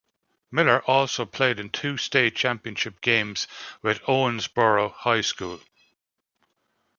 Miller 0.51 0.81
also 0.87 1.27
played 1.27 1.59
in 1.59 1.69
two 1.69 1.95
state 1.95 2.35
championship 2.35 3.01
games 3.01 3.47
with 3.83 4.01
Owensboro 4.07 4.91
High 4.91 5.21
School. 5.21 5.61